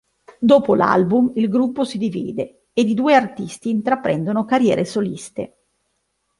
Dopo 0.39 0.73
l'album 0.73 1.31
il 1.35 1.47
gruppo 1.47 1.85
si 1.85 1.99
divide, 1.99 2.69
ed 2.73 2.89
i 2.89 2.95
due 2.95 3.13
artisti 3.13 3.69
intraprendono 3.69 4.45
carriere 4.45 4.83
soliste. 4.83 5.57